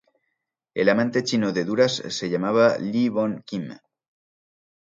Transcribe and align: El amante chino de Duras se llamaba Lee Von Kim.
El 0.73 0.89
amante 0.89 1.23
chino 1.23 1.51
de 1.51 1.63
Duras 1.63 2.01
se 2.09 2.27
llamaba 2.31 2.79
Lee 2.79 3.09
Von 3.09 3.43
Kim. 3.45 3.77